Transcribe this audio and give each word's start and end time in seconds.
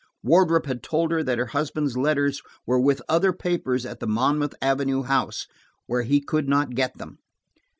Wardrop 0.23 0.65
had 0.65 0.81
told 0.81 1.11
her 1.11 1.21
that 1.21 1.37
her 1.37 1.45
husband's 1.53 1.95
letters 1.95 2.41
were 2.65 2.79
with 2.79 3.03
other 3.07 3.31
papers 3.31 3.85
at 3.85 3.99
the 3.99 4.07
Monmouth 4.07 4.55
Avenue 4.59 5.03
house, 5.03 5.45
where 5.85 6.01
he 6.01 6.19
could 6.19 6.49
not 6.49 6.73
get 6.73 6.97
them. 6.97 7.19